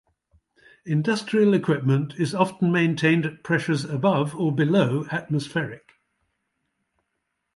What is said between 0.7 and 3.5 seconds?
Industrial equipment is often maintained at